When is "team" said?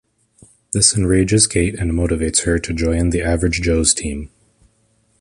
3.93-4.31